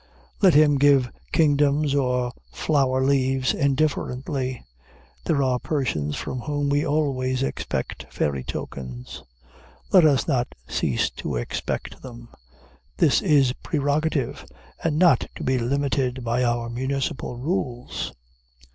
Let 0.41 0.55
him 0.55 0.79
give 0.79 1.11
kingdoms 1.31 1.93
or 1.93 2.31
flower 2.51 3.05
leaves 3.05 3.53
indifferently. 3.53 4.65
There 5.25 5.43
are 5.43 5.59
persons 5.59 6.15
from 6.15 6.39
whom 6.39 6.69
we 6.69 6.83
always 6.83 7.43
expect 7.43 8.11
fairy 8.11 8.43
tokens; 8.43 9.21
let 9.91 10.03
us 10.03 10.27
not 10.27 10.55
cease 10.67 11.11
to 11.11 11.35
expect 11.35 12.01
them. 12.01 12.29
This 12.97 13.21
is 13.21 13.53
prerogative, 13.61 14.43
and 14.83 14.97
not 14.97 15.27
to 15.35 15.43
be 15.43 15.59
limited 15.59 16.23
by 16.23 16.43
our 16.43 16.67
municipal 16.67 17.37
rules. 17.37 18.11